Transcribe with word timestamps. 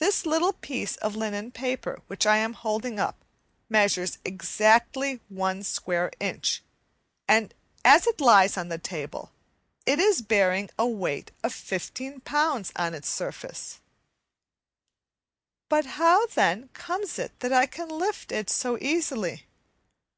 This 0.00 0.26
little 0.26 0.52
piece 0.52 0.96
of 0.96 1.16
linen 1.16 1.50
paper, 1.50 2.02
which 2.08 2.26
I 2.26 2.36
am 2.36 2.52
holding 2.52 3.00
up, 3.00 3.24
measures 3.70 4.18
exactly 4.22 5.22
a 5.34 5.64
square 5.64 6.10
inch, 6.20 6.62
and 7.26 7.54
as 7.82 8.06
it 8.06 8.20
lies 8.20 8.58
on 8.58 8.68
the 8.68 8.76
table, 8.76 9.32
it 9.86 9.98
is 9.98 10.20
bearing 10.20 10.68
a 10.78 10.86
weight 10.86 11.30
of 11.42 11.54
15 11.54 12.20
lbs. 12.20 12.70
on 12.76 12.92
its 12.92 13.08
surface. 13.08 13.80
But 15.70 15.86
how, 15.96 16.26
then, 16.26 16.68
comes 16.74 17.18
it 17.18 17.40
that 17.40 17.50
I 17.54 17.64
can 17.64 17.88
lift 17.88 18.32
it 18.32 18.50
so 18.50 18.76
easily? 18.78 19.46